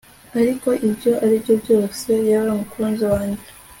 Ariko 0.39 0.69
ibyo 0.87 1.11
aribyo 1.23 1.53
byose 1.63 2.07
Yewe 2.27 2.49
mukunzi 2.57 3.05
wanjye 3.13 3.43